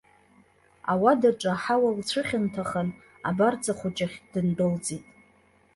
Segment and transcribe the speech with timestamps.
[0.91, 2.89] Ауадаҿы аҳауа лцәыхьанҭахан,
[3.27, 5.03] абарҵа хәыҷахь дындәылҵит.